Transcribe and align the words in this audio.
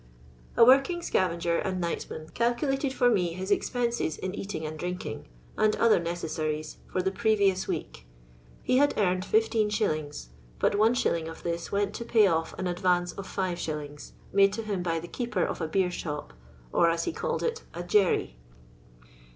A 0.57 0.65
working 0.65 1.01
scavager 1.01 1.61
and 1.63 1.79
nightman 1.79 2.29
calculated 2.33 2.91
for 2.91 3.07
me 3.07 3.33
his 3.33 3.51
expenses 3.51 4.17
in 4.17 4.33
eating 4.33 4.65
and 4.65 4.79
drinking, 4.79 5.27
and 5.59 5.75
other 5.75 5.99
necessaries, 5.99 6.77
for 6.91 7.03
the 7.03 7.11
previous 7.11 7.67
week. 7.67 8.07
He 8.63 8.77
had 8.77 8.97
earned 8.97 9.21
15<., 9.25 10.29
but 10.57 10.73
li. 10.73 11.27
of 11.27 11.43
this 11.43 11.71
went 11.71 11.93
to 11.93 12.03
pay 12.05 12.25
off 12.25 12.57
an 12.57 12.65
advance 12.65 13.11
of 13.13 13.27
5$. 13.27 14.11
made 14.33 14.53
to 14.53 14.63
him 14.63 14.81
by 14.81 14.99
the 14.99 15.07
keeper 15.07 15.43
of 15.45 15.61
a 15.61 15.67
beer 15.67 15.91
shop, 15.91 16.33
or, 16.73 16.89
as 16.89 17.03
he 17.03 17.13
called 17.13 17.43
it, 17.43 17.61
a 17.75 17.83
''jerry." 17.83 18.37